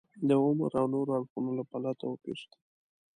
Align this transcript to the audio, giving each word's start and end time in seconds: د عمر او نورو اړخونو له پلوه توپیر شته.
د 0.27 0.29
عمر 0.45 0.71
او 0.81 0.85
نورو 0.93 1.11
اړخونو 1.17 1.49
له 1.57 1.63
پلوه 1.69 1.93
توپیر 2.01 2.35
شته. 2.41 2.57